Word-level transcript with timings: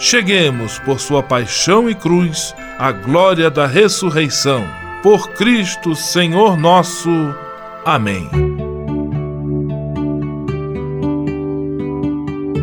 cheguemos, 0.00 0.78
por 0.78 0.98
sua 0.98 1.22
paixão 1.22 1.88
e 1.88 1.94
cruz, 1.94 2.54
à 2.78 2.90
glória 2.90 3.50
da 3.50 3.66
ressurreição. 3.66 4.66
Por 5.02 5.28
Cristo, 5.32 5.94
Senhor 5.94 6.56
nosso. 6.56 7.10
Amém. 7.84 8.28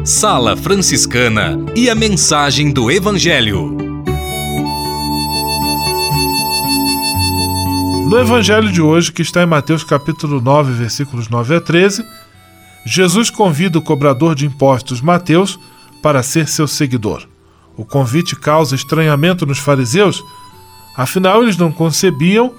Sala 0.03 0.57
Franciscana 0.57 1.57
e 1.75 1.89
a 1.89 1.95
mensagem 1.95 2.71
do 2.71 2.89
Evangelho. 2.89 3.77
No 8.09 8.17
evangelho 8.17 8.71
de 8.71 8.81
hoje, 8.81 9.11
que 9.11 9.21
está 9.21 9.43
em 9.43 9.45
Mateus 9.45 9.83
capítulo 9.83 10.39
9, 10.39 10.71
versículos 10.71 11.27
9 11.27 11.55
a 11.55 11.61
13, 11.61 12.05
Jesus 12.85 13.29
convida 13.29 13.77
o 13.77 13.81
cobrador 13.81 14.33
de 14.33 14.45
impostos 14.45 15.01
Mateus 15.01 15.59
para 16.07 16.23
ser 16.23 16.47
seu 16.47 16.69
seguidor. 16.69 17.27
O 17.75 17.83
convite 17.83 18.33
causa 18.33 18.75
estranhamento 18.75 19.45
nos 19.45 19.59
fariseus, 19.59 20.23
afinal 20.95 21.43
eles 21.43 21.57
não 21.57 21.69
concebiam 21.69 22.53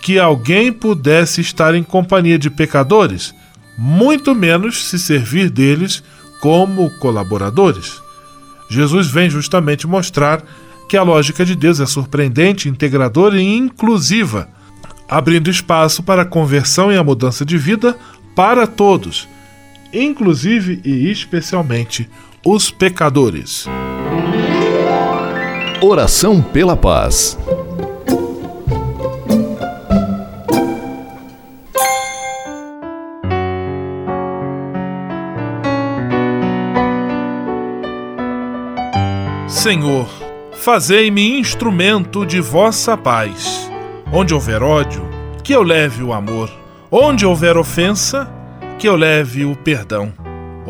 que 0.00 0.20
alguém 0.20 0.72
pudesse 0.72 1.40
estar 1.40 1.74
em 1.74 1.82
companhia 1.82 2.38
de 2.38 2.48
pecadores, 2.48 3.34
muito 3.76 4.36
menos 4.36 4.84
se 4.84 5.00
servir 5.00 5.50
deles 5.50 6.00
como 6.40 6.96
colaboradores. 7.00 8.00
Jesus 8.70 9.08
vem 9.08 9.28
justamente 9.28 9.84
mostrar 9.84 10.40
que 10.88 10.96
a 10.96 11.02
lógica 11.02 11.44
de 11.44 11.56
Deus 11.56 11.80
é 11.80 11.86
surpreendente, 11.86 12.68
integradora 12.68 13.36
e 13.36 13.56
inclusiva 13.56 14.48
abrindo 15.08 15.50
espaço 15.50 16.04
para 16.04 16.22
a 16.22 16.24
conversão 16.24 16.92
e 16.92 16.96
a 16.96 17.02
mudança 17.02 17.44
de 17.44 17.58
vida 17.58 17.98
para 18.36 18.64
todos, 18.64 19.28
inclusive 19.92 20.80
e 20.84 21.10
especialmente 21.10 22.08
os 22.44 22.70
pecadores. 22.70 23.66
Oração 25.80 26.42
pela 26.42 26.76
paz. 26.76 27.38
Senhor, 39.48 40.08
fazei-me 40.54 41.38
instrumento 41.38 42.26
de 42.26 42.40
vossa 42.40 42.96
paz 42.96 43.70
Onde 44.14 44.34
houver 44.34 44.62
ódio, 44.62 45.02
que 45.42 45.54
eu 45.54 45.62
leve 45.62 46.02
o 46.02 46.12
amor. 46.12 46.50
Onde 46.90 47.24
houver 47.24 47.56
ofensa, 47.56 48.30
que 48.78 48.86
eu 48.86 48.94
leve 48.94 49.46
o 49.46 49.56
perdão. 49.56 50.12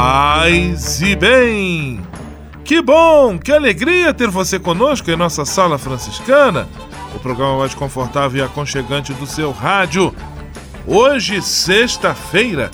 Paz 0.00 1.02
e 1.02 1.16
bem! 1.16 2.00
Que 2.64 2.80
bom, 2.80 3.36
que 3.36 3.50
alegria 3.50 4.14
ter 4.14 4.28
você 4.28 4.56
conosco 4.56 5.10
em 5.10 5.16
nossa 5.16 5.44
Sala 5.44 5.76
Franciscana, 5.76 6.68
o 7.16 7.18
programa 7.18 7.58
mais 7.58 7.74
confortável 7.74 8.40
e 8.40 8.46
aconchegante 8.46 9.12
do 9.12 9.26
seu 9.26 9.50
rádio. 9.50 10.14
Hoje, 10.86 11.42
sexta-feira, 11.42 12.70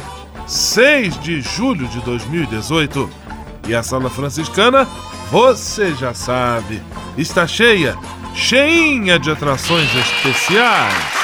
6 0.47 1.19
de 1.19 1.41
julho 1.41 1.89
de 1.89 1.99
2018. 2.01 3.09
E 3.69 3.75
a 3.75 3.83
Sala 3.83 4.11
Franciscana 4.11 4.87
você 5.31 5.95
já 5.95 6.13
sabe, 6.13 6.83
está 7.17 7.47
cheia, 7.47 7.97
cheinha 8.35 9.19
de 9.19 9.31
atrações 9.31 9.89
especiais. 9.97 11.24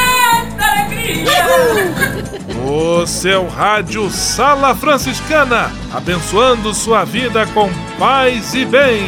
O 2.65 3.05
seu 3.05 3.47
rádio 3.47 4.09
Sala 4.09 4.75
Franciscana, 4.75 5.71
abençoando 5.91 6.73
sua 6.73 7.03
vida 7.03 7.45
com 7.47 7.69
paz 7.97 8.53
e 8.53 8.65
bem. 8.65 9.03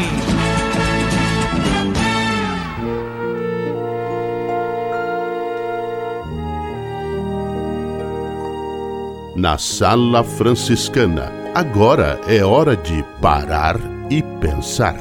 Na 9.36 9.58
Sala 9.58 10.24
Franciscana, 10.24 11.32
agora 11.56 12.20
é 12.28 12.44
hora 12.44 12.78
de 12.78 13.04
parar 13.22 13.78
e 14.10 14.22
pensar. 14.40 14.96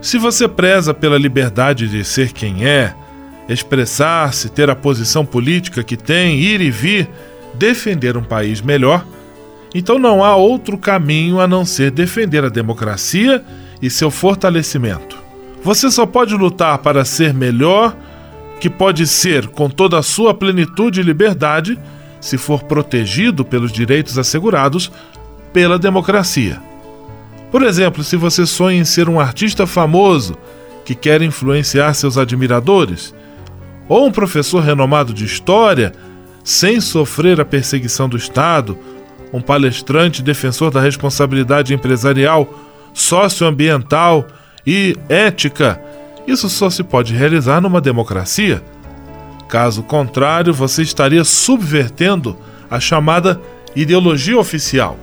Se 0.00 0.18
você 0.18 0.48
preza 0.48 0.92
pela 0.92 1.16
liberdade 1.16 1.88
de 1.88 2.04
ser 2.04 2.32
quem 2.32 2.66
é, 2.66 2.94
expressar-se, 3.48 4.48
ter 4.48 4.70
a 4.70 4.76
posição 4.76 5.24
política 5.24 5.82
que 5.82 5.96
tem, 5.96 6.38
ir 6.38 6.60
e 6.60 6.70
vir, 6.70 7.08
defender 7.54 8.16
um 8.16 8.24
país 8.24 8.60
melhor, 8.60 9.04
então 9.74 9.98
não 9.98 10.22
há 10.22 10.36
outro 10.36 10.76
caminho 10.76 11.40
a 11.40 11.46
não 11.46 11.64
ser 11.64 11.90
defender 11.90 12.44
a 12.44 12.48
democracia 12.48 13.42
e 13.80 13.88
seu 13.88 14.10
fortalecimento. 14.10 15.16
Você 15.62 15.90
só 15.90 16.04
pode 16.04 16.34
lutar 16.34 16.78
para 16.78 17.04
ser 17.04 17.32
melhor, 17.32 17.96
que 18.60 18.68
pode 18.68 19.06
ser 19.06 19.48
com 19.48 19.68
toda 19.68 19.98
a 19.98 20.02
sua 20.02 20.34
plenitude 20.34 21.00
e 21.00 21.04
liberdade, 21.04 21.78
se 22.20 22.38
for 22.38 22.62
protegido 22.62 23.44
pelos 23.44 23.72
direitos 23.72 24.18
assegurados 24.18 24.90
pela 25.52 25.78
democracia. 25.78 26.60
Por 27.50 27.62
exemplo, 27.62 28.02
se 28.02 28.16
você 28.16 28.46
sonha 28.46 28.80
em 28.80 28.84
ser 28.84 29.08
um 29.08 29.20
artista 29.20 29.66
famoso 29.66 30.36
que 30.84 30.94
quer 30.94 31.22
influenciar 31.22 31.92
seus 31.94 32.16
admiradores, 32.16 33.14
ou 33.92 34.06
um 34.06 34.10
professor 34.10 34.60
renomado 34.62 35.12
de 35.12 35.26
história, 35.26 35.92
sem 36.42 36.80
sofrer 36.80 37.38
a 37.38 37.44
perseguição 37.44 38.08
do 38.08 38.16
Estado, 38.16 38.78
um 39.30 39.38
palestrante 39.38 40.22
defensor 40.22 40.70
da 40.70 40.80
responsabilidade 40.80 41.74
empresarial, 41.74 42.58
socioambiental 42.94 44.26
e 44.66 44.96
ética, 45.10 45.78
isso 46.26 46.48
só 46.48 46.70
se 46.70 46.82
pode 46.82 47.12
realizar 47.12 47.60
numa 47.60 47.82
democracia. 47.82 48.62
Caso 49.46 49.82
contrário, 49.82 50.54
você 50.54 50.80
estaria 50.80 51.22
subvertendo 51.22 52.34
a 52.70 52.80
chamada 52.80 53.38
ideologia 53.76 54.38
oficial. 54.38 54.98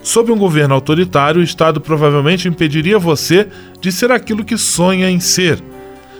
Sob 0.00 0.30
um 0.30 0.38
governo 0.38 0.76
autoritário, 0.76 1.40
o 1.40 1.44
Estado 1.44 1.80
provavelmente 1.80 2.46
impediria 2.46 3.00
você 3.00 3.48
de 3.80 3.90
ser 3.90 4.12
aquilo 4.12 4.44
que 4.44 4.56
sonha 4.56 5.10
em 5.10 5.18
ser 5.18 5.71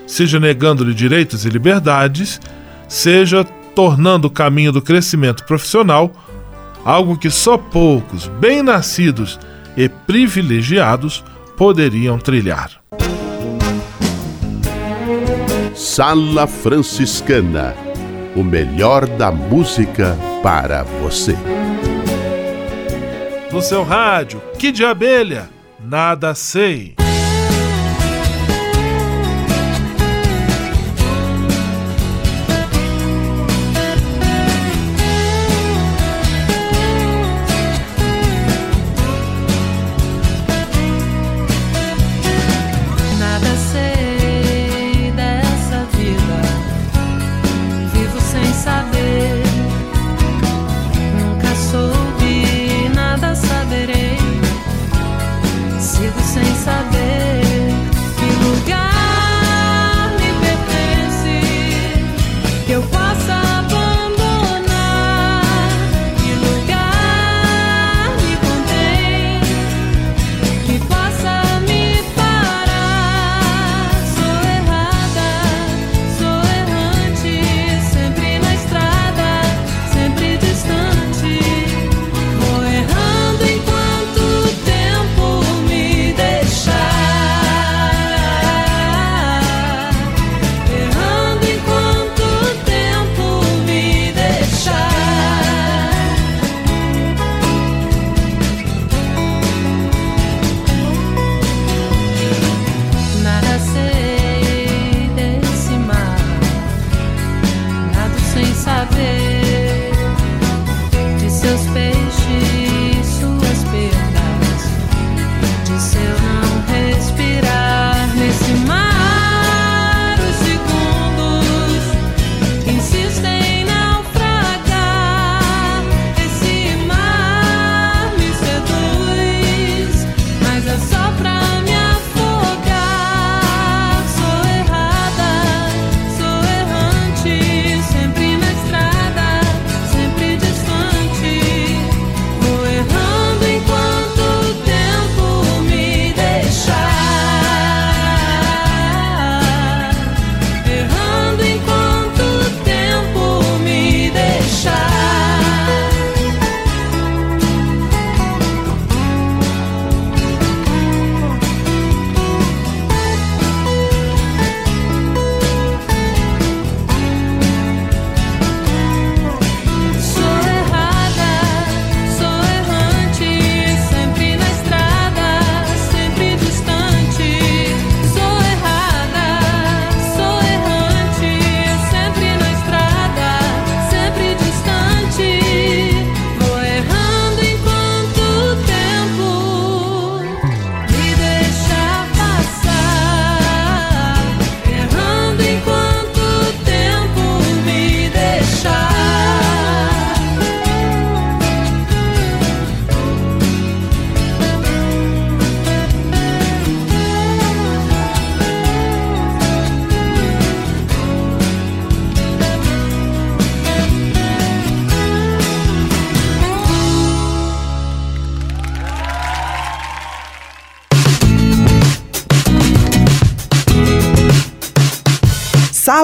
seja 0.07 0.39
negando-lhe 0.39 0.95
direitos 0.95 1.45
e 1.45 1.49
liberdades, 1.49 2.41
seja 2.89 3.45
tornando 3.75 4.29
o 4.29 4.31
caminho 4.31 4.73
do 4.73 4.83
crescimento 4.83 5.45
profissional 5.45 6.13
algo 6.85 7.17
que 7.17 7.31
só 7.31 7.57
poucos, 7.57 8.27
bem 8.41 8.63
nascidos 8.63 9.39
e 9.77 9.89
privilegiados 9.89 11.25
poderiam 11.57 12.19
trilhar. 12.19 12.71
Sala 15.75 16.47
Franciscana 16.47 17.75
o 18.35 18.43
melhor 18.43 19.07
da 19.07 19.31
música 19.31 20.17
para 20.43 20.83
você. 20.83 21.37
No 23.53 23.61
seu 23.61 23.83
rádio, 23.83 24.43
que 24.59 24.73
de 24.73 24.85
abelha, 24.85 25.49
nada 25.85 26.35
sei. 26.35 26.95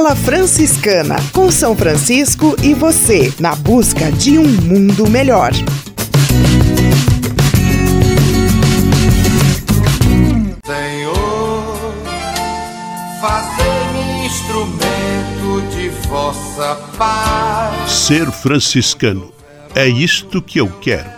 Sala 0.09 0.17
Franciscana, 0.17 1.17
com 1.35 1.51
São 1.51 1.77
Francisco 1.77 2.57
e 2.63 2.73
você, 2.73 3.31
na 3.39 3.55
busca 3.55 4.11
de 4.11 4.39
um 4.39 4.49
mundo 4.49 5.07
melhor. 5.07 5.53
Senhor, 10.65 11.95
fazer-me 13.21 14.27
instrumento 14.27 15.77
de 15.77 15.91
vossa 16.09 16.77
paz. 16.97 17.91
Ser 17.91 18.31
franciscano 18.31 19.31
é 19.75 19.87
isto 19.87 20.41
que 20.41 20.59
eu 20.59 20.69
quero. 20.81 21.18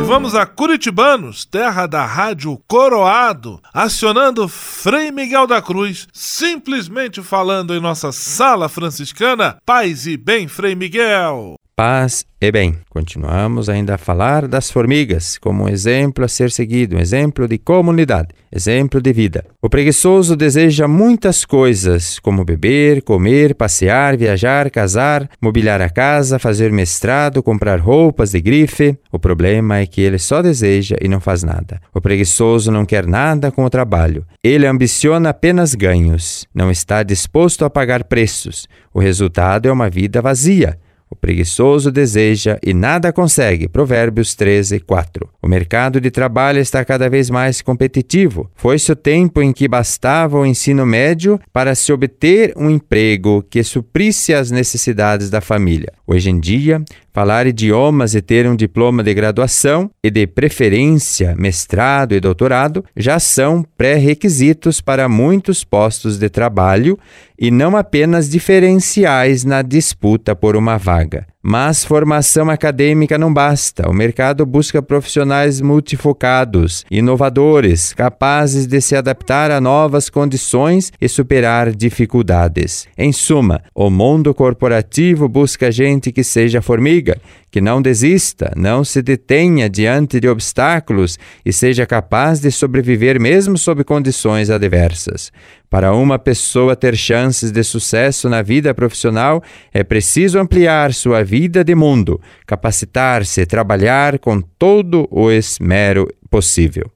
E 0.00 0.02
vamos 0.02 0.34
a 0.34 0.46
Curitibanos, 0.46 1.44
terra 1.44 1.86
da 1.86 2.06
rádio 2.06 2.58
Coroado, 2.66 3.60
acionando 3.70 4.48
Frei 4.48 5.10
Miguel 5.10 5.46
da 5.46 5.60
Cruz, 5.60 6.08
simplesmente 6.10 7.22
falando 7.22 7.74
em 7.74 7.80
nossa 7.80 8.10
sala 8.10 8.66
franciscana. 8.66 9.58
Paz 9.66 10.06
e 10.06 10.16
bem, 10.16 10.48
Frei 10.48 10.74
Miguel. 10.74 11.59
Paz 11.82 12.26
e 12.38 12.52
bem. 12.52 12.76
Continuamos 12.90 13.70
ainda 13.70 13.94
a 13.94 13.98
falar 13.98 14.46
das 14.46 14.70
formigas 14.70 15.38
como 15.38 15.64
um 15.64 15.68
exemplo 15.68 16.22
a 16.22 16.28
ser 16.28 16.50
seguido, 16.50 16.94
um 16.94 17.00
exemplo 17.00 17.48
de 17.48 17.56
comunidade, 17.56 18.34
exemplo 18.52 19.00
de 19.00 19.10
vida. 19.14 19.46
O 19.62 19.70
preguiçoso 19.70 20.36
deseja 20.36 20.86
muitas 20.86 21.42
coisas, 21.46 22.18
como 22.18 22.44
beber, 22.44 23.00
comer, 23.00 23.54
passear, 23.54 24.14
viajar, 24.14 24.70
casar, 24.70 25.26
mobiliar 25.40 25.80
a 25.80 25.88
casa, 25.88 26.38
fazer 26.38 26.70
mestrado, 26.70 27.42
comprar 27.42 27.80
roupas 27.80 28.32
de 28.32 28.42
grife. 28.42 28.98
O 29.10 29.18
problema 29.18 29.78
é 29.78 29.86
que 29.86 30.02
ele 30.02 30.18
só 30.18 30.42
deseja 30.42 30.96
e 31.00 31.08
não 31.08 31.18
faz 31.18 31.42
nada. 31.42 31.80
O 31.94 32.00
preguiçoso 32.02 32.70
não 32.70 32.84
quer 32.84 33.06
nada 33.06 33.50
com 33.50 33.64
o 33.64 33.70
trabalho. 33.70 34.26
Ele 34.44 34.66
ambiciona 34.66 35.30
apenas 35.30 35.74
ganhos, 35.74 36.46
não 36.54 36.70
está 36.70 37.02
disposto 37.02 37.64
a 37.64 37.70
pagar 37.70 38.04
preços. 38.04 38.68
O 38.92 39.00
resultado 39.00 39.66
é 39.66 39.72
uma 39.72 39.88
vida 39.88 40.20
vazia 40.20 40.78
o 41.10 41.16
preguiçoso 41.16 41.90
deseja 41.90 42.56
e 42.64 42.72
nada 42.72 43.12
consegue. 43.12 43.68
Provérbios 43.68 44.34
13, 44.36 44.78
4. 44.78 45.28
O 45.42 45.48
mercado 45.48 46.00
de 46.00 46.10
trabalho 46.10 46.60
está 46.60 46.84
cada 46.84 47.10
vez 47.10 47.28
mais 47.28 47.60
competitivo. 47.60 48.48
Foi-se 48.54 48.92
o 48.92 48.96
tempo 48.96 49.42
em 49.42 49.52
que 49.52 49.66
bastava 49.66 50.38
o 50.38 50.46
ensino 50.46 50.86
médio 50.86 51.40
para 51.52 51.74
se 51.74 51.92
obter 51.92 52.52
um 52.56 52.70
emprego 52.70 53.44
que 53.50 53.64
suprisse 53.64 54.32
as 54.32 54.52
necessidades 54.52 55.28
da 55.28 55.40
família. 55.40 55.92
Hoje 56.06 56.30
em 56.30 56.38
dia, 56.38 56.80
falar 57.12 57.46
idiomas 57.46 58.14
e 58.14 58.22
ter 58.22 58.46
um 58.46 58.56
diploma 58.56 59.02
de 59.02 59.12
graduação 59.12 59.90
e 60.02 60.10
de 60.10 60.26
preferência 60.26 61.34
mestrado 61.36 62.14
e 62.14 62.20
doutorado 62.20 62.84
já 62.96 63.18
são 63.18 63.64
pré-requisitos 63.76 64.80
para 64.80 65.08
muitos 65.08 65.64
postos 65.64 66.18
de 66.18 66.28
trabalho 66.28 66.98
e 67.38 67.50
não 67.50 67.76
apenas 67.76 68.28
diferenciais 68.28 69.44
na 69.44 69.62
disputa 69.62 70.34
por 70.36 70.56
uma 70.56 70.76
vaga. 70.76 71.29
Mas 71.42 71.86
formação 71.86 72.50
acadêmica 72.50 73.16
não 73.16 73.32
basta. 73.32 73.88
O 73.88 73.94
mercado 73.94 74.44
busca 74.44 74.82
profissionais 74.82 75.58
multifocados, 75.58 76.84
inovadores, 76.90 77.94
capazes 77.94 78.66
de 78.66 78.78
se 78.82 78.94
adaptar 78.94 79.50
a 79.50 79.58
novas 79.58 80.10
condições 80.10 80.92
e 81.00 81.08
superar 81.08 81.74
dificuldades. 81.74 82.86
Em 82.96 83.10
suma, 83.10 83.62
o 83.74 83.88
mundo 83.88 84.34
corporativo 84.34 85.30
busca 85.30 85.72
gente 85.72 86.12
que 86.12 86.22
seja 86.22 86.60
formiga, 86.60 87.18
que 87.50 87.60
não 87.60 87.82
desista, 87.82 88.52
não 88.56 88.84
se 88.84 89.02
detenha 89.02 89.68
diante 89.68 90.20
de 90.20 90.28
obstáculos 90.28 91.18
e 91.44 91.52
seja 91.52 91.84
capaz 91.84 92.40
de 92.40 92.50
sobreviver 92.50 93.20
mesmo 93.20 93.58
sob 93.58 93.82
condições 93.82 94.50
adversas. 94.50 95.32
Para 95.68 95.92
uma 95.92 96.18
pessoa 96.18 96.76
ter 96.76 96.96
chances 96.96 97.50
de 97.50 97.62
sucesso 97.62 98.28
na 98.28 98.42
vida 98.42 98.72
profissional, 98.74 99.42
é 99.72 99.82
preciso 99.82 100.38
ampliar 100.38 100.92
sua 100.94 101.22
vida 101.24 101.64
de 101.64 101.74
mundo, 101.74 102.20
capacitar-se, 102.46 103.46
trabalhar 103.46 104.18
com 104.18 104.40
todo 104.40 105.08
o 105.10 105.30
esmero 105.30 106.08
possível. 106.28 106.90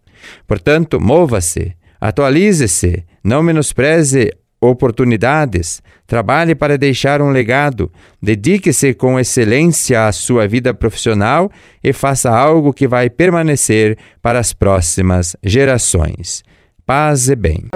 Portanto, 0.47 1.01
mova-se, 1.01 1.75
atualize-se, 2.01 3.05
não 3.23 3.43
menospreze 3.43 4.31
oportunidades, 4.69 5.83
trabalhe 6.07 6.55
para 6.55 6.79
deixar 6.79 7.21
um 7.23 7.31
legado, 7.31 7.91
dedique-se 8.21 8.95
com 8.95 9.19
excelência 9.19 10.07
à 10.07 10.13
sua 10.13 10.47
vida 10.47 10.75
profissional 10.75 11.51
e 11.83 11.93
faça 11.93 12.31
algo 12.31 12.73
que 12.73 12.89
vai 12.89 13.09
permanecer 13.09 13.97
para 14.21 14.39
as 14.39 14.53
próximas 14.53 15.37
gerações. 15.43 16.43
Paz 16.87 17.29
e 17.29 17.37
bem. 17.37 17.69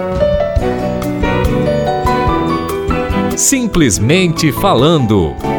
Simplesmente 3.35 4.51
falando. 4.51 5.58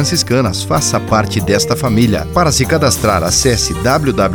franciscanas. 0.01 0.63
Faça 0.63 0.99
parte 0.99 1.39
desta 1.39 1.75
família. 1.75 2.27
Para 2.33 2.51
se 2.51 2.65
cadastrar, 2.65 3.23
acesse 3.23 3.73
www.pvf.com.br 3.75 4.31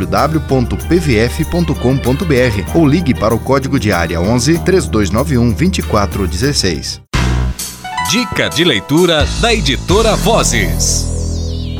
ou 2.77 2.87
ligue 2.87 3.13
para 3.13 3.35
o 3.35 3.39
código 3.39 3.77
de 3.79 3.91
área 3.91 4.21
11 4.21 4.59
3291 4.59 5.51
2416. 5.51 7.01
Dica 8.09 8.49
de 8.49 8.63
leitura 8.63 9.27
da 9.41 9.53
editora 9.53 10.15
Vozes. 10.15 11.05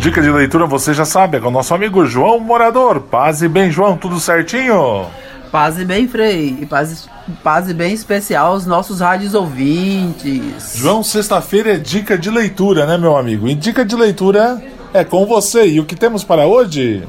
Dica 0.01 0.21
de 0.21 0.29
leitura, 0.29 0.65
você 0.65 0.93
já 0.93 1.05
sabe, 1.05 1.37
é 1.37 1.39
com 1.39 1.47
o 1.47 1.51
nosso 1.51 1.73
amigo 1.73 2.05
João 2.05 2.39
Morador. 2.39 2.99
Paz 2.99 3.41
e 3.41 3.47
bem, 3.47 3.71
João, 3.71 3.95
tudo 3.97 4.19
certinho? 4.19 5.05
Paz 5.51 5.79
e 5.79 5.85
bem, 5.85 6.07
Frei. 6.07 6.57
E 6.61 6.65
paz, 6.65 7.07
paz 7.43 7.69
e 7.69 7.73
bem 7.73 7.93
especial 7.93 8.53
aos 8.53 8.65
nossos 8.65 8.99
rádios 8.99 9.33
ouvintes. 9.33 10.73
João, 10.75 11.01
sexta-feira 11.03 11.73
é 11.73 11.77
dica 11.77 12.17
de 12.17 12.29
leitura, 12.29 12.85
né, 12.85 12.97
meu 12.97 13.15
amigo? 13.15 13.47
E 13.47 13.55
dica 13.55 13.85
de 13.85 13.95
leitura 13.95 14.61
é 14.93 15.03
com 15.03 15.25
você. 15.25 15.65
E 15.67 15.79
o 15.79 15.85
que 15.85 15.95
temos 15.95 16.23
para 16.23 16.47
hoje? 16.47 17.03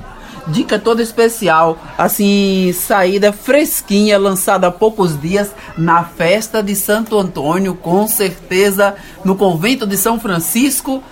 Dica 0.46 0.78
toda 0.78 1.02
especial, 1.02 1.78
assim, 1.98 2.72
saída 2.72 3.32
fresquinha, 3.32 4.18
lançada 4.18 4.68
há 4.68 4.70
poucos 4.70 5.20
dias 5.20 5.50
na 5.76 6.04
festa 6.04 6.62
de 6.62 6.74
Santo 6.74 7.18
Antônio, 7.18 7.74
com 7.74 8.08
certeza 8.08 8.94
no 9.22 9.36
convento 9.36 9.86
de 9.86 9.96
São 9.96 10.18
Francisco. 10.18 11.02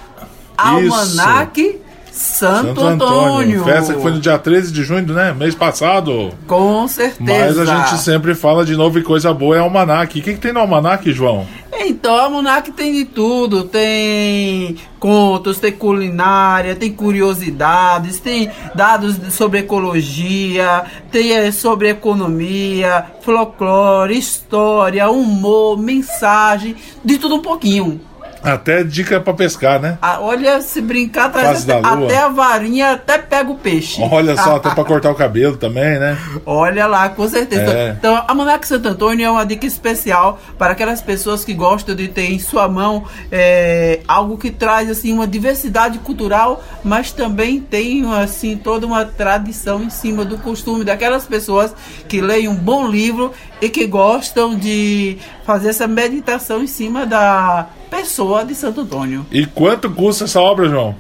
Almanac 0.57 1.81
Santo, 2.17 2.69
Santo 2.69 2.81
Antônio. 2.81 3.61
Antônio. 3.61 3.65
Festa 3.65 3.93
que 3.93 4.01
foi 4.01 4.11
no 4.11 4.21
dia 4.21 4.39
13 4.39 4.73
de 4.73 4.83
junho, 4.83 5.13
né? 5.13 5.35
Mês 5.35 5.55
passado. 5.55 6.33
Com 6.47 6.89
certeza. 6.89 7.23
Mas 7.23 7.59
a 7.59 7.65
gente 7.67 8.01
sempre 8.01 8.35
fala 8.35 8.65
de 8.65 8.75
novo 8.75 8.99
e 8.99 9.03
coisa 9.03 9.35
boa 9.35 9.55
é 9.55 9.59
Almanac. 9.59 10.19
O 10.19 10.23
que, 10.23 10.33
que 10.33 10.41
tem 10.41 10.51
no 10.51 10.61
Almanac, 10.61 11.13
João? 11.13 11.47
Então, 11.79 12.15
o 12.15 12.19
Almanac 12.19 12.73
tem 12.73 12.95
de 12.95 13.05
tudo. 13.05 13.65
Tem 13.65 14.77
contos, 14.99 15.61
tem 15.61 15.73
culinária, 15.73 16.75
tem 16.75 16.91
curiosidades, 16.91 18.19
tem 18.19 18.51
dados 18.75 19.35
sobre 19.35 19.59
ecologia, 19.59 20.85
tem 21.13 21.33
eh, 21.33 21.53
sobre 21.53 21.91
economia, 21.91 23.05
folclore, 23.21 24.17
história, 24.17 25.09
humor, 25.11 25.79
mensagem, 25.79 26.75
de 27.05 27.19
tudo 27.19 27.35
um 27.35 27.43
pouquinho. 27.43 28.01
Até 28.47 28.85
dica 28.85 29.21
para 29.21 29.35
pescar, 29.35 29.81
né? 29.81 29.99
Ah, 30.01 30.21
olha, 30.21 30.61
se 30.61 30.81
brincar, 30.81 31.33
traz 31.33 31.69
até, 31.69 31.85
até, 31.85 32.17
a 32.19 32.29
varinha 32.29 32.93
até 32.93 33.19
pega 33.19 33.51
o 33.51 33.57
peixe. 33.57 34.01
Olha 34.01 34.37
só, 34.37 34.57
até 34.57 34.71
para 34.71 34.85
cortar 34.85 35.11
o 35.11 35.17
cabelo 35.17 35.57
também, 35.57 35.99
né? 35.99 36.17
Olha 36.47 36.87
lá, 36.87 37.09
com 37.09 37.29
certeza. 37.29 37.73
É. 37.73 37.97
Então, 37.99 38.23
a 38.27 38.35
Manac 38.35 38.67
Santo 38.67 38.89
Antônio 38.89 39.27
é 39.27 39.31
uma 39.31 39.45
dica 39.45 39.67
especial 39.67 40.39
para 40.57 40.73
aquelas 40.73 41.03
pessoas 41.03 41.45
que 41.45 41.53
gostam 41.53 41.97
de 41.97 42.07
ter 42.07 42.31
em 42.31 42.39
sua 42.39 42.69
mão 42.69 43.05
é, 43.33 44.01
algo 44.07 44.39
que 44.39 44.53
traz 44.53 44.89
assim 44.89 45.13
uma 45.13 45.27
diversidade 45.27 45.99
cultural, 45.99 46.63
mas 46.85 47.11
também 47.11 47.61
tem 47.61 48.05
assim 48.15 48.57
toda 48.57 48.87
uma 48.87 49.05
tradição 49.05 49.83
em 49.83 49.91
cima 49.91 50.25
do 50.25 50.39
costume 50.39 50.85
daquelas 50.85 51.27
pessoas 51.27 51.75
que 52.09 52.21
leem 52.21 52.47
um 52.47 52.55
bom 52.55 52.87
livro 52.87 53.33
e 53.61 53.69
que 53.69 53.87
gostam 53.87 54.55
de 54.55 55.19
fazer 55.45 55.71
essa 55.71 55.87
meditação 55.87 56.63
em 56.63 56.67
cima 56.67 57.05
da 57.05 57.67
pessoa 57.91 58.45
de 58.45 58.55
Santo 58.55 58.83
Antônio. 58.83 59.27
E 59.31 59.47
quanto 59.47 59.91
custa 59.91 60.25
essa 60.25 60.41
obra, 60.41 60.69
João? 60.69 60.95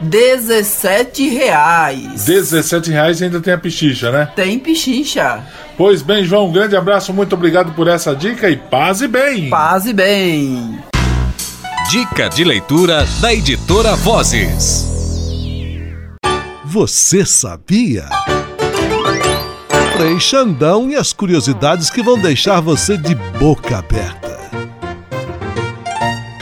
17 0.00 1.28
reais. 1.28 2.24
17 2.24 2.90
reais 2.90 3.20
e 3.20 3.24
ainda 3.24 3.40
tem 3.40 3.54
a 3.54 3.58
pichicha, 3.58 4.10
né? 4.10 4.28
Tem 4.34 4.58
pichicha. 4.58 5.42
Pois 5.76 6.02
bem, 6.02 6.24
João, 6.24 6.48
um 6.48 6.52
grande 6.52 6.76
abraço, 6.76 7.12
muito 7.12 7.34
obrigado 7.34 7.72
por 7.74 7.88
essa 7.88 8.14
dica 8.14 8.50
e 8.50 8.56
paz 8.56 9.00
e 9.00 9.08
bem. 9.08 9.50
Paz 9.50 9.86
e 9.86 9.92
bem. 9.92 10.78
Dica 11.90 12.28
de 12.28 12.44
leitura 12.44 13.06
da 13.20 13.32
editora 13.32 13.94
Vozes. 13.96 14.90
Você 16.64 17.26
sabia? 17.26 18.08
Frei 19.96 20.18
Xandão 20.18 20.90
e 20.90 20.96
as 20.96 21.12
curiosidades 21.12 21.90
que 21.90 22.02
vão 22.02 22.18
deixar 22.18 22.60
você 22.60 22.96
de 22.96 23.14
boca 23.14 23.78
aberta. 23.78 24.21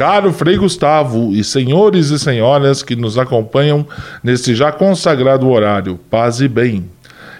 Caro 0.00 0.32
Frei 0.32 0.56
Gustavo 0.56 1.30
e 1.34 1.44
senhores 1.44 2.08
e 2.08 2.18
senhoras 2.18 2.82
que 2.82 2.96
nos 2.96 3.18
acompanham 3.18 3.86
neste 4.24 4.54
já 4.54 4.72
consagrado 4.72 5.46
horário, 5.46 6.00
paz 6.08 6.40
e 6.40 6.48
bem. 6.48 6.86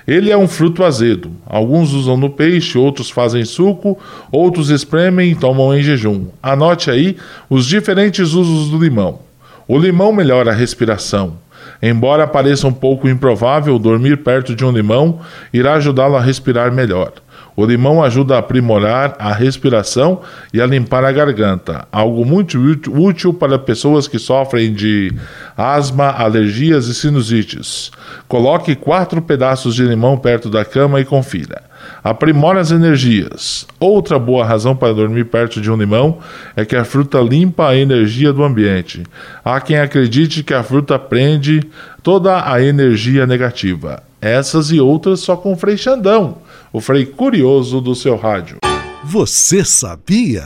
Ele 0.07 0.31
é 0.31 0.37
um 0.37 0.47
fruto 0.47 0.85
azedo. 0.85 1.31
Alguns 1.47 1.95
usam 1.95 2.19
no 2.19 2.29
peixe, 2.29 2.77
outros 2.77 3.09
fazem 3.09 3.47
suco, 3.47 3.99
outros 4.31 4.69
espremem 4.69 5.33
e 5.33 5.35
tomam 5.35 5.75
em 5.75 5.83
jejum. 5.83 6.27
Anote 6.43 6.91
aí 6.91 7.17
os 7.49 7.65
diferentes 7.65 8.35
usos 8.35 8.69
do 8.69 8.77
limão. 8.77 9.21
O 9.67 9.79
limão 9.79 10.13
melhora 10.13 10.51
a 10.51 10.55
respiração. 10.55 11.39
Embora 11.81 12.27
pareça 12.27 12.69
um 12.69 12.75
pouco 12.75 13.09
improvável, 13.09 13.79
dormir 13.79 14.19
perto 14.19 14.55
de 14.55 14.67
um 14.67 14.71
limão 14.71 15.21
irá 15.51 15.77
ajudá-lo 15.77 16.15
a 16.15 16.21
respirar 16.21 16.71
melhor. 16.71 17.15
O 17.57 17.65
limão 17.65 18.03
ajuda 18.03 18.37
a 18.37 18.39
aprimorar 18.39 19.17
a 19.19 19.33
respiração 19.33 20.21
e 20.53 20.61
a 20.61 20.67
limpar 20.67 21.05
a 21.05 21.13
garganta, 21.13 21.87
algo 21.91 22.25
muito 22.25 22.59
útil 22.91 23.35
para 23.35 23.59
pessoas 23.59 24.09
que 24.09 24.19
sofrem 24.19 24.73
de 24.73 25.13
asma, 25.57 26.11
alergias 26.11 26.87
e 26.87 26.95
sinusites. 26.95 27.91
Coloque 28.29 28.75
quatro 28.75 29.21
pedaços 29.21 29.75
de 29.75 29.83
limão 29.83 30.17
perto 30.17 30.49
da 30.49 30.65
cama 30.65 31.01
e 31.01 31.05
confira. 31.05 31.63
Aprimora 32.03 32.61
as 32.61 32.71
energias. 32.71 33.67
Outra 33.79 34.19
boa 34.19 34.45
razão 34.45 34.75
para 34.75 34.95
dormir 34.95 35.25
perto 35.27 35.61
de 35.61 35.71
um 35.71 35.77
limão 35.77 36.19
é 36.57 36.65
que 36.65 36.77
a 36.77 36.85
fruta 36.85 37.19
limpa 37.21 37.69
a 37.69 37.77
energia 37.77 38.33
do 38.33 38.45
ambiente. 38.45 39.03
Há 39.45 39.61
quem 39.61 39.79
acredite 39.79 40.43
que 40.43 40.55
a 40.55 40.63
fruta 40.63 40.99
prende 40.99 41.63
toda 42.03 42.51
a 42.51 42.63
energia 42.63 43.27
negativa. 43.27 44.03
Essas 44.21 44.71
e 44.71 44.81
outras 44.81 45.21
só 45.21 45.37
com 45.37 45.53
o 45.53 45.57
Frei 45.57 45.77
Xandão, 45.77 46.39
o 46.73 46.81
Frei 46.81 47.05
curioso 47.05 47.81
do 47.81 47.95
seu 47.95 48.17
rádio. 48.17 48.59
Você 49.03 49.65
sabia? 49.65 50.45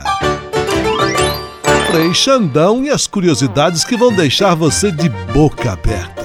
Frei 1.91 2.13
Xandão 2.13 2.83
e 2.83 2.89
as 2.89 3.07
curiosidades 3.07 3.83
que 3.83 3.95
vão 3.95 4.13
deixar 4.13 4.55
você 4.55 4.91
de 4.91 5.09
boca 5.09 5.73
aberta. 5.73 6.24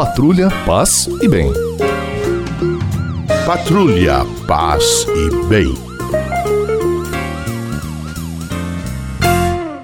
Patrulha, 0.00 0.48
paz 0.64 1.08
e 1.20 1.28
bem. 1.28 1.52
Patrulha, 3.44 4.20
paz 4.48 5.04
e 5.06 5.46
bem. 5.46 5.74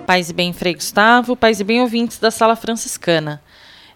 Paz 0.06 0.30
e 0.30 0.32
bem, 0.32 0.54
Frei 0.54 0.72
Gustavo, 0.72 1.36
paz 1.36 1.60
e 1.60 1.64
bem, 1.64 1.82
ouvintes 1.82 2.18
da 2.18 2.30
Sala 2.30 2.56
Franciscana. 2.56 3.42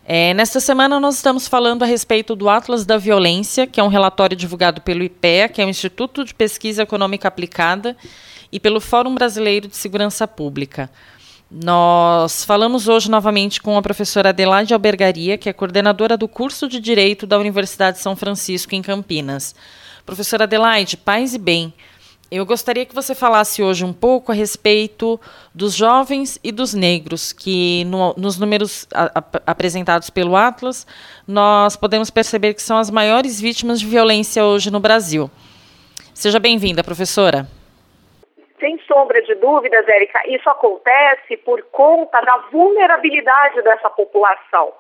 É, 0.05 0.35
nesta 0.35 0.61
semana 0.61 1.01
nós 1.01 1.15
estamos 1.15 1.49
falando 1.49 1.85
a 1.85 1.87
respeito 1.87 2.37
do 2.37 2.51
Atlas 2.51 2.85
da 2.85 2.99
Violência, 2.99 3.67
que 3.67 3.81
é 3.81 3.83
um 3.83 3.89
relatório 3.89 4.37
divulgado 4.37 4.83
pelo 4.83 5.03
IPEA, 5.03 5.49
que 5.49 5.63
é 5.63 5.65
o 5.65 5.71
Instituto 5.71 6.23
de 6.23 6.35
Pesquisa 6.35 6.83
Econômica 6.83 7.29
Aplicada, 7.29 7.97
e 8.53 8.61
pelo 8.61 8.79
Fórum 8.79 9.15
Brasileiro 9.15 9.69
de 9.69 9.77
Segurança 9.77 10.29
Pública. 10.29 10.91
Nós 11.51 12.45
falamos 12.45 12.87
hoje 12.87 13.11
novamente 13.11 13.61
com 13.61 13.77
a 13.77 13.83
professora 13.83 14.29
Adelaide 14.29 14.73
Albergaria, 14.73 15.37
que 15.37 15.49
é 15.49 15.53
coordenadora 15.53 16.17
do 16.17 16.29
curso 16.29 16.69
de 16.69 16.79
Direito 16.79 17.27
da 17.27 17.37
Universidade 17.37 17.97
de 17.97 18.03
São 18.05 18.15
Francisco, 18.15 18.73
em 18.73 18.81
Campinas. 18.81 19.53
Professora 20.07 20.45
Adelaide, 20.45 20.97
paz 20.97 21.35
e 21.35 21.39
bem. 21.39 21.75
Eu 22.31 22.47
gostaria 22.47 22.87
que 22.87 22.95
você 22.95 23.17
falasse 23.17 23.61
hoje 23.61 23.85
um 23.85 23.93
pouco 23.93 24.31
a 24.31 24.35
respeito 24.35 25.21
dos 25.53 25.75
jovens 25.75 26.39
e 26.45 26.53
dos 26.53 26.73
negros, 26.73 27.33
que 27.33 27.85
no, 27.87 28.15
nos 28.17 28.39
números 28.39 28.87
a, 28.95 29.19
a, 29.19 29.25
apresentados 29.51 30.09
pelo 30.09 30.37
Atlas, 30.37 30.87
nós 31.27 31.75
podemos 31.75 32.11
perceber 32.11 32.55
que 32.55 32.63
são 32.63 32.79
as 32.79 32.91
maiores 32.91 33.41
vítimas 33.41 33.81
de 33.81 33.87
violência 33.87 34.45
hoje 34.45 34.71
no 34.71 34.79
Brasil. 34.79 35.29
Seja 36.15 36.39
bem-vinda, 36.39 36.85
professora. 36.85 37.51
Sem 38.61 38.79
sombra 38.81 39.23
de 39.23 39.35
dúvidas, 39.37 39.89
Érica, 39.89 40.21
isso 40.27 40.49
acontece 40.49 41.37
por 41.39 41.63
conta 41.73 42.21
da 42.21 42.37
vulnerabilidade 42.53 43.63
dessa 43.63 43.89
população. 43.89 44.73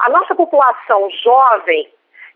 a 0.00 0.10
nossa 0.10 0.34
população 0.34 1.08
jovem, 1.22 1.88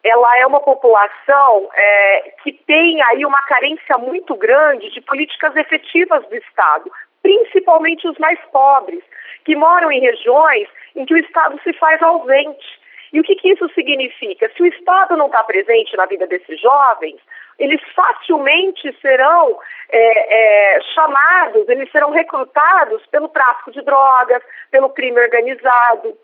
ela 0.04 0.38
é 0.38 0.46
uma 0.46 0.60
população 0.60 1.68
é, 1.74 2.34
que 2.42 2.52
tem 2.52 3.02
aí 3.02 3.26
uma 3.26 3.42
carência 3.42 3.98
muito 3.98 4.34
grande 4.36 4.90
de 4.90 5.00
políticas 5.00 5.54
efetivas 5.56 6.24
do 6.28 6.36
Estado, 6.36 6.90
principalmente 7.20 8.08
os 8.08 8.16
mais 8.18 8.38
pobres, 8.52 9.02
que 9.44 9.56
moram 9.56 9.90
em 9.90 10.00
regiões 10.00 10.68
em 10.94 11.04
que 11.04 11.14
o 11.14 11.18
Estado 11.18 11.60
se 11.62 11.72
faz 11.74 12.00
ausente. 12.00 12.80
E 13.12 13.18
o 13.18 13.24
que, 13.24 13.34
que 13.34 13.50
isso 13.50 13.68
significa? 13.74 14.48
Se 14.56 14.62
o 14.62 14.66
Estado 14.66 15.16
não 15.16 15.26
está 15.26 15.42
presente 15.42 15.96
na 15.96 16.06
vida 16.06 16.26
desses 16.28 16.60
jovens, 16.60 17.16
eles 17.58 17.80
facilmente 17.94 18.96
serão 19.00 19.58
é, 19.90 20.76
é, 20.76 20.80
chamados, 20.94 21.68
eles 21.68 21.90
serão 21.90 22.10
recrutados 22.10 23.04
pelo 23.06 23.28
tráfico 23.28 23.70
de 23.72 23.82
drogas, 23.82 24.42
pelo 24.70 24.90
crime 24.90 25.20
organizado. 25.20 26.16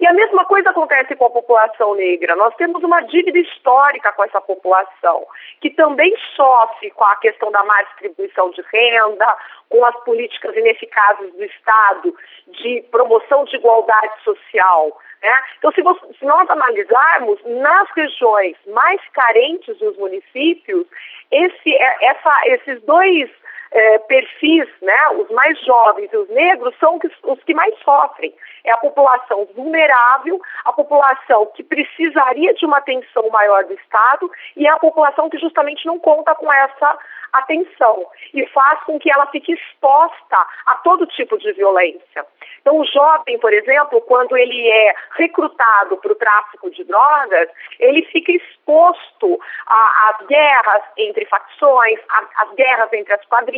E 0.00 0.06
a 0.06 0.12
mesma 0.12 0.44
coisa 0.44 0.70
acontece 0.70 1.14
com 1.16 1.26
a 1.26 1.30
população 1.30 1.94
negra. 1.94 2.36
Nós 2.36 2.54
temos 2.54 2.82
uma 2.82 3.00
dívida 3.00 3.38
histórica 3.38 4.12
com 4.12 4.24
essa 4.24 4.40
população, 4.40 5.26
que 5.60 5.70
também 5.70 6.14
sofre 6.36 6.90
com 6.92 7.04
a 7.04 7.16
questão 7.16 7.50
da 7.50 7.64
má 7.64 7.82
distribuição 7.82 8.50
de 8.50 8.62
renda, 8.72 9.36
com 9.68 9.84
as 9.84 9.96
políticas 10.04 10.56
ineficazes 10.56 11.32
do 11.34 11.44
Estado 11.44 12.14
de 12.46 12.84
promoção 12.90 13.44
de 13.44 13.56
igualdade 13.56 14.22
social. 14.22 14.96
Né? 15.22 15.42
Então, 15.58 15.72
se, 15.72 15.82
você, 15.82 16.00
se, 16.18 16.24
nós 16.24 16.48
analisarmos, 16.48 17.40
nas 17.44 17.88
regiões 17.96 18.56
mais 18.68 19.00
carentes 19.12 19.76
dos 19.78 19.96
municípios, 19.96 20.86
esse, 21.30 21.74
é, 21.74 22.06
essa, 22.06 22.40
esses 22.46 22.82
dois 22.82 23.28
é, 23.70 23.98
perfis, 23.98 24.68
né, 24.82 25.08
os 25.18 25.30
mais 25.30 25.58
jovens 25.64 26.12
e 26.12 26.16
os 26.16 26.28
negros, 26.30 26.74
são 26.78 26.98
os 27.24 27.42
que 27.44 27.54
mais 27.54 27.74
sofrem. 27.80 28.34
É 28.64 28.72
a 28.72 28.78
população 28.78 29.46
vulnerável, 29.54 30.40
a 30.64 30.72
população 30.72 31.46
que 31.54 31.62
precisaria 31.62 32.54
de 32.54 32.66
uma 32.66 32.78
atenção 32.78 33.28
maior 33.30 33.64
do 33.64 33.74
Estado 33.74 34.30
e 34.56 34.66
é 34.66 34.70
a 34.70 34.78
população 34.78 35.28
que 35.30 35.38
justamente 35.38 35.86
não 35.86 35.98
conta 35.98 36.34
com 36.34 36.52
essa 36.52 36.98
atenção 37.32 38.06
e 38.32 38.46
faz 38.48 38.82
com 38.84 38.98
que 38.98 39.10
ela 39.10 39.26
fique 39.26 39.52
exposta 39.52 40.46
a 40.66 40.74
todo 40.76 41.06
tipo 41.06 41.38
de 41.38 41.52
violência. 41.52 42.26
Então, 42.60 42.78
o 42.78 42.84
jovem, 42.84 43.38
por 43.38 43.52
exemplo, 43.52 44.00
quando 44.02 44.36
ele 44.36 44.68
é 44.68 44.94
recrutado 45.16 45.96
para 45.96 46.12
o 46.12 46.16
tráfico 46.16 46.70
de 46.70 46.84
drogas, 46.84 47.48
ele 47.78 48.02
fica 48.06 48.32
exposto 48.32 49.40
às 49.66 50.26
guerras 50.26 50.82
entre 50.96 51.24
facções, 51.26 51.98
às 52.36 52.52
guerras 52.54 52.92
entre 52.92 53.14
as 53.14 53.24
quadrilhas, 53.26 53.57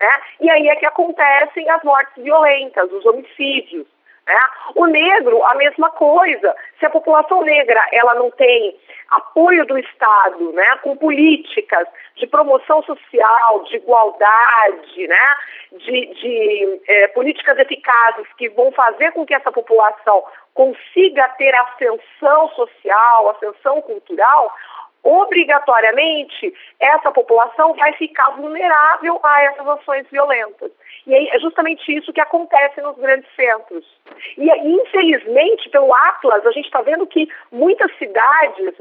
né? 0.00 0.20
E 0.40 0.50
aí 0.50 0.68
é 0.68 0.76
que 0.76 0.86
acontecem 0.86 1.68
as 1.70 1.82
mortes 1.82 2.22
violentas, 2.22 2.92
os 2.92 3.04
homicídios. 3.06 3.86
Né? 4.26 4.40
O 4.74 4.86
negro, 4.86 5.44
a 5.44 5.54
mesma 5.54 5.90
coisa. 5.90 6.56
Se 6.78 6.86
a 6.86 6.90
população 6.90 7.42
negra 7.42 7.86
ela 7.92 8.14
não 8.14 8.30
tem 8.30 8.74
apoio 9.10 9.66
do 9.66 9.78
Estado, 9.78 10.52
né, 10.52 10.78
com 10.82 10.96
políticas 10.96 11.86
de 12.16 12.26
promoção 12.26 12.82
social, 12.82 13.62
de 13.64 13.76
igualdade, 13.76 15.06
né, 15.06 15.36
de, 15.72 16.06
de 16.06 16.80
é, 16.88 17.08
políticas 17.08 17.58
eficazes 17.58 18.26
que 18.38 18.48
vão 18.48 18.72
fazer 18.72 19.12
com 19.12 19.26
que 19.26 19.34
essa 19.34 19.52
população 19.52 20.24
consiga 20.54 21.28
ter 21.36 21.54
ascensão 21.54 22.48
social, 22.50 23.30
ascensão 23.30 23.82
cultural, 23.82 24.54
obrigatoriamente 25.04 26.52
essa 26.80 27.12
população 27.12 27.74
vai 27.74 27.92
ficar 27.92 28.30
vulnerável 28.30 29.20
a 29.22 29.42
essas 29.44 29.68
ações 29.68 30.06
violentas. 30.10 30.72
E 31.06 31.14
é 31.14 31.38
justamente 31.38 31.94
isso 31.94 32.12
que 32.12 32.20
acontece 32.20 32.80
nos 32.80 32.96
grandes 32.96 33.28
centros. 33.36 33.84
E, 34.38 34.50
infelizmente, 34.50 35.68
pelo 35.68 35.94
Atlas, 35.94 36.46
a 36.46 36.50
gente 36.52 36.64
está 36.64 36.80
vendo 36.80 37.06
que 37.06 37.28
muitas 37.52 37.94
cidades 37.98 38.74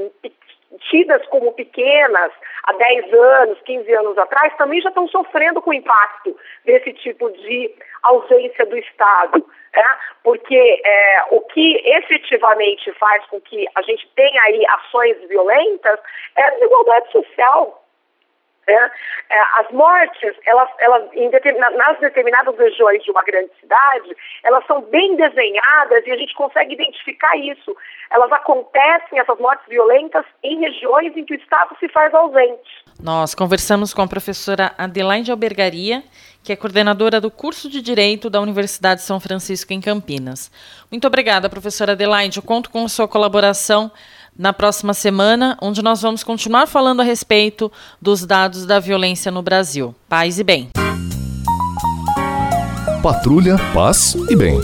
tidas 0.89 1.25
como 1.27 1.53
pequenas 1.53 2.31
há 2.63 2.73
10 2.73 3.13
anos, 3.13 3.61
15 3.61 3.93
anos 3.93 4.17
atrás, 4.17 4.55
também 4.57 4.81
já 4.81 4.89
estão 4.89 5.07
sofrendo 5.07 5.61
com 5.61 5.71
o 5.71 5.73
impacto 5.73 6.35
desse 6.65 6.93
tipo 6.93 7.29
de 7.31 7.73
ausência 8.03 8.65
do 8.65 8.77
Estado. 8.77 9.45
Né? 9.73 9.97
Porque 10.23 10.81
é, 10.85 11.23
o 11.31 11.41
que 11.41 11.81
efetivamente 11.83 12.91
faz 12.93 13.25
com 13.27 13.41
que 13.41 13.65
a 13.75 13.81
gente 13.81 14.07
tenha 14.15 14.41
aí 14.43 14.65
ações 14.67 15.17
violentas 15.27 15.99
é 16.35 16.43
a 16.43 16.49
desigualdade 16.51 17.11
social. 17.11 17.82
É, 18.67 18.73
é, 18.73 19.39
as 19.59 19.71
mortes, 19.71 20.35
elas, 20.45 20.69
elas 20.79 21.03
nas 21.75 21.99
determinadas 21.99 22.57
regiões 22.57 23.03
de 23.03 23.11
uma 23.11 23.23
grande 23.23 23.51
cidade, 23.59 24.15
elas 24.43 24.65
são 24.65 24.81
bem 24.83 25.15
desenhadas 25.15 26.05
e 26.05 26.11
a 26.11 26.17
gente 26.17 26.33
consegue 26.33 26.73
identificar 26.73 27.35
isso. 27.37 27.75
Elas 28.11 28.31
acontecem, 28.31 29.19
essas 29.19 29.37
mortes 29.39 29.67
violentas, 29.67 30.25
em 30.43 30.59
regiões 30.59 31.15
em 31.17 31.25
que 31.25 31.33
o 31.33 31.37
Estado 31.37 31.75
se 31.79 31.89
faz 31.89 32.13
ausente. 32.13 32.83
Nós 33.01 33.35
conversamos 33.35 33.93
com 33.93 34.01
a 34.01 34.07
professora 34.07 34.73
Adelaide 34.77 35.31
Albergaria, 35.31 36.03
que 36.43 36.51
é 36.51 36.55
coordenadora 36.55 37.19
do 37.19 37.31
curso 37.31 37.69
de 37.69 37.81
Direito 37.81 38.29
da 38.29 38.39
Universidade 38.39 39.01
de 39.01 39.07
São 39.07 39.19
Francisco, 39.19 39.73
em 39.73 39.81
Campinas. 39.81 40.51
Muito 40.91 41.07
obrigada, 41.07 41.49
professora 41.49 41.93
Adelaide. 41.93 42.37
Eu 42.37 42.43
conto 42.43 42.69
com 42.69 42.87
sua 42.87 43.07
colaboração 43.07 43.91
na 44.37 44.53
próxima 44.53 44.93
semana, 44.93 45.57
onde 45.61 45.81
nós 45.81 46.01
vamos 46.01 46.23
continuar 46.23 46.67
falando 46.67 47.01
a 47.01 47.03
respeito 47.03 47.71
dos 48.01 48.25
dados 48.25 48.65
da 48.65 48.79
violência 48.79 49.31
no 49.31 49.41
Brasil. 49.41 49.93
Paz 50.07 50.39
e 50.39 50.43
bem. 50.43 50.69
Patrulha, 53.01 53.57
paz 53.73 54.15
e 54.29 54.35
bem. 54.35 54.59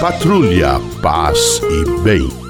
Patrulha, 0.00 0.80
paz 1.00 1.60
e 1.62 2.00
bem. 2.02 2.49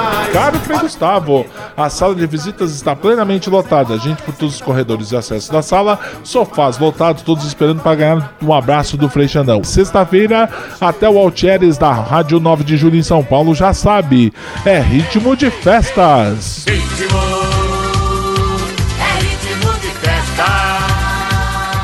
Caro 0.31 0.57
Frei 0.59 0.79
Gustavo, 0.79 1.45
a 1.75 1.89
sala 1.89 2.15
de 2.15 2.25
visitas 2.25 2.71
está 2.71 2.95
plenamente 2.95 3.49
lotada. 3.49 3.97
Gente 3.97 4.21
por 4.23 4.33
todos 4.33 4.55
os 4.55 4.61
corredores 4.61 5.09
de 5.09 5.17
acesso 5.17 5.51
da 5.51 5.61
sala, 5.61 5.99
sofás 6.23 6.77
lotados, 6.77 7.21
todos 7.21 7.45
esperando 7.45 7.81
para 7.81 7.95
ganhar 7.95 8.33
um 8.41 8.53
abraço 8.53 8.95
do 8.95 9.09
Frei 9.09 9.27
Xandão. 9.27 9.63
Sexta-feira, 9.63 10.49
até 10.79 11.09
o 11.09 11.17
Altieres 11.17 11.77
da 11.77 11.91
Rádio 11.91 12.39
9 12.39 12.63
de 12.63 12.77
Julho 12.77 12.95
em 12.95 13.03
São 13.03 13.23
Paulo 13.23 13.53
já 13.53 13.73
sabe, 13.73 14.33
é 14.65 14.79
ritmo 14.79 15.35
de 15.35 15.49
festas. 15.49 16.65
Ritmo. 16.65 17.30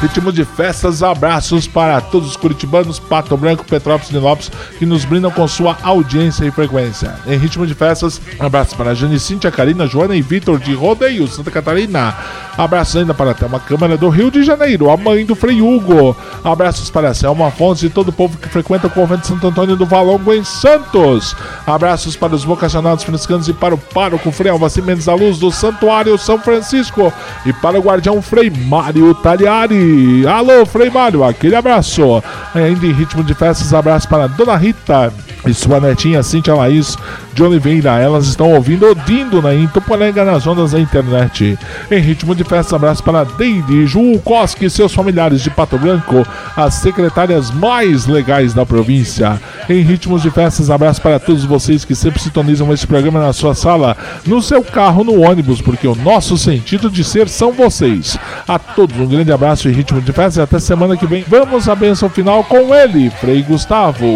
Ritmo 0.01 0.31
de 0.31 0.45
festas, 0.45 1.01
abraços 1.01 1.67
para 1.67 1.99
todos 1.99 2.29
os 2.29 2.36
curitibanos, 2.38 2.99
Pato 2.99 3.36
Branco, 3.36 3.65
Petrópolis 3.65 4.12
e 4.12 4.17
Lopes 4.17 4.51
que 4.77 4.86
nos 4.86 5.03
brindam 5.03 5.31
com 5.31 5.47
sua 5.47 5.75
audiência 5.81 6.45
e 6.45 6.51
frequência. 6.51 7.15
Em 7.25 7.36
ritmo 7.36 7.65
de 7.65 7.73
festas, 7.73 8.21
abraços 8.39 8.75
para 8.75 8.93
Jane 8.93 9.19
Cíntia, 9.19 9.49
Karina, 9.49 9.88
Joana 9.88 10.15
e 10.15 10.21
Vitor 10.21 10.60
de 10.60 10.73
Rodeio, 10.75 11.27
Santa 11.27 11.49
Catarina. 11.49 12.15
Abraços 12.57 12.95
ainda 12.95 13.13
para 13.13 13.31
a 13.31 13.33
Thelma 13.33 13.59
Câmara 13.59 13.95
do 13.95 14.09
Rio 14.09 14.31
de 14.31 14.43
Janeiro, 14.43 14.89
a 14.89 14.97
mãe 14.97 15.25
do 15.25 15.35
Frei 15.35 15.61
Hugo. 15.61 16.15
Abraços 16.43 16.89
para 16.89 17.13
Selma 17.13 17.49
Afonso 17.49 17.85
e 17.85 17.89
todo 17.89 18.09
o 18.09 18.13
povo 18.13 18.37
que 18.37 18.49
frequenta 18.49 18.87
o 18.87 18.89
convento 18.89 19.21
de 19.21 19.27
Santo 19.27 19.47
Antônio 19.47 19.75
do 19.75 19.85
Valongo 19.85 20.33
em 20.33 20.43
Santos. 20.43 21.35
Abraços 21.65 22.15
para 22.15 22.33
os 22.33 22.43
vocacionados 22.43 23.03
franciscanos 23.03 23.47
e 23.47 23.53
para 23.53 23.75
o 23.75 23.77
pároco 23.77 24.31
Frei 24.31 24.51
Alvacim 24.51 24.81
Mendes 24.81 25.05
da 25.05 25.13
Luz 25.13 25.37
do 25.37 25.51
Santuário 25.51 26.17
São 26.17 26.39
Francisco 26.39 27.13
e 27.45 27.53
para 27.53 27.79
o 27.79 27.83
guardião 27.83 28.21
Frei 28.21 28.49
Mário 28.49 29.13
Tagliari. 29.13 30.25
Alô, 30.25 30.65
Frei 30.65 30.89
Mário, 30.89 31.23
aquele 31.23 31.55
abraço. 31.55 32.23
Ainda 32.55 32.85
em 32.85 32.91
ritmo 32.91 33.23
de 33.23 33.35
festas, 33.35 33.73
abraço 33.73 34.07
para 34.07 34.27
Dona 34.27 34.55
Rita 34.55 35.13
e 35.47 35.53
sua 35.53 35.79
netinha 35.79 36.21
Cintia 36.23 36.53
Laís 36.53 36.97
de 37.33 37.43
Oliveira. 37.43 37.99
Elas 37.99 38.27
estão 38.27 38.53
ouvindo 38.53 38.89
Odindo 38.89 39.41
na 39.41 39.53
Intoporanga 39.53 40.25
nas 40.25 40.45
ondas 40.47 40.71
da 40.71 40.79
internet. 40.79 41.57
Em 41.89 41.99
ritmo 41.99 42.33
de 42.33 42.43
festa, 42.43 42.75
abraço 42.75 43.03
para 43.03 43.23
Deide, 43.23 43.86
Ju 43.86 44.19
Koski 44.23 44.65
e 44.65 44.69
seus 44.69 44.93
familiares 44.93 45.41
de 45.41 45.49
Pato 45.49 45.77
Branco, 45.77 46.25
as 46.55 46.75
secretárias 46.75 47.51
mais 47.51 48.07
legais 48.07 48.53
da 48.53 48.65
província. 48.65 49.39
Em 49.69 49.81
ritmos 49.81 50.23
de 50.23 50.31
festas, 50.31 50.69
abraço 50.69 51.01
para 51.01 51.19
todos 51.19 51.45
vocês 51.45 51.86
que 51.86 51.93
sempre 51.93 52.19
sintonizam 52.19 52.73
esse 52.73 52.88
programa 52.88 53.19
na 53.19 53.33
sua 53.33 53.53
sala, 53.53 53.95
no 54.25 54.41
seu 54.41 54.63
carro, 54.63 55.03
no 55.03 55.21
ônibus, 55.21 55.62
porque 55.62 55.88
o 55.88 55.95
nosso 55.95 56.38
sentido 56.38 56.89
de 56.89 57.03
ser 57.03 57.29
são 57.29 57.51
vocês. 57.51 58.17
A 58.47 58.57
todos 58.57 58.97
um 58.97 59.07
grande 59.07 59.31
abraço 59.31 59.69
em 59.69 59.73
ritmo 59.73 60.01
de 60.01 60.12
festas 60.12 60.38
e 60.38 60.41
até 60.41 60.60
semana 60.60 60.97
que 60.97 61.05
vem. 61.05 61.23
Vamos 61.27 61.69
à 61.69 61.75
benção 61.75 62.10
final 62.10 62.43
com 62.43 62.73
ele, 62.73 63.10
Frei 63.10 63.41
Gustavo, 63.43 64.07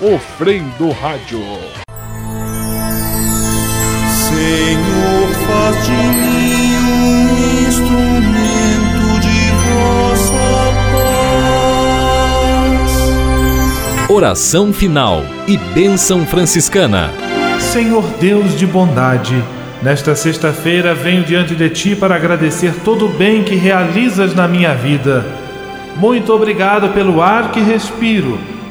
o 0.00 0.18
Frei 0.18 0.60
do 0.76 0.90
Rádio. 0.90 1.38
Senhor, 4.28 5.28
faz 5.46 5.86
de 5.86 5.92
mim 5.92 6.76
um 6.76 7.68
instrumento 7.68 9.20
de 9.20 9.52
vossa 9.62 10.34
paz. 12.72 14.10
Oração 14.10 14.72
final 14.72 15.22
e 15.46 15.56
bênção 15.56 16.26
franciscana. 16.26 17.12
Senhor 17.60 18.04
Deus 18.20 18.58
de 18.58 18.66
bondade, 18.66 19.40
nesta 19.80 20.16
sexta-feira 20.16 20.92
venho 20.92 21.22
diante 21.22 21.54
de 21.54 21.70
ti 21.70 21.94
para 21.94 22.16
agradecer 22.16 22.74
todo 22.84 23.06
o 23.06 23.10
bem 23.10 23.44
que 23.44 23.54
realizas 23.54 24.34
na 24.34 24.48
minha 24.48 24.74
vida. 24.74 25.24
Muito 25.96 26.32
obrigado 26.32 26.88
pelo 26.88 27.22
ar 27.22 27.52
que 27.52 27.60
respiro, 27.60 28.40